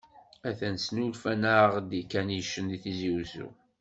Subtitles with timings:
[0.49, 3.49] Atan snulfan-aɣ-d ikanicen di Tizi-Wezzu.